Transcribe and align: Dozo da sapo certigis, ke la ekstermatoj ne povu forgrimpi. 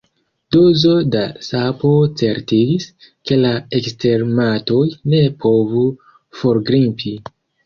Dozo 0.53 0.93
da 1.15 1.19
sapo 1.47 1.91
certigis, 2.21 2.87
ke 3.31 3.37
la 3.43 3.51
ekstermatoj 3.81 4.83
ne 5.15 5.21
povu 5.45 5.85
forgrimpi. 6.41 7.17